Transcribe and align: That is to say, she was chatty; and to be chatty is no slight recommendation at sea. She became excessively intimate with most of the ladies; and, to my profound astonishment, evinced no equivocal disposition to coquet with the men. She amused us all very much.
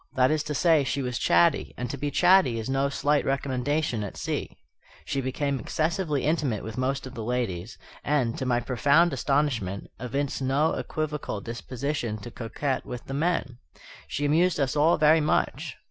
That 0.15 0.31
is 0.31 0.41
to 0.45 0.55
say, 0.55 0.83
she 0.83 1.03
was 1.03 1.19
chatty; 1.19 1.75
and 1.77 1.87
to 1.91 1.95
be 1.95 2.09
chatty 2.09 2.57
is 2.57 2.67
no 2.71 2.89
slight 2.89 3.23
recommendation 3.23 4.03
at 4.03 4.17
sea. 4.17 4.57
She 5.05 5.21
became 5.21 5.59
excessively 5.59 6.23
intimate 6.25 6.63
with 6.63 6.75
most 6.75 7.05
of 7.05 7.13
the 7.13 7.23
ladies; 7.23 7.77
and, 8.03 8.35
to 8.39 8.43
my 8.47 8.61
profound 8.61 9.13
astonishment, 9.13 9.91
evinced 9.99 10.41
no 10.41 10.73
equivocal 10.73 11.39
disposition 11.39 12.17
to 12.17 12.31
coquet 12.31 12.81
with 12.83 13.05
the 13.05 13.13
men. 13.13 13.59
She 14.07 14.25
amused 14.25 14.59
us 14.59 14.75
all 14.75 14.97
very 14.97 15.21
much. 15.21 15.77